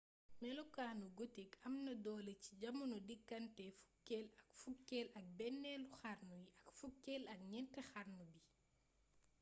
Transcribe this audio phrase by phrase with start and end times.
[0.41, 6.49] melokaanu gotik am na doole ci jamono diggante fukkeel ak fukkeel ak benneelu xarnu yi
[6.59, 8.39] ak fukkel ak ñeent xarnu bi